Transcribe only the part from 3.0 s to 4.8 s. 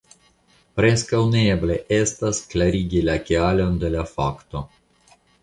la kialon de la fakto.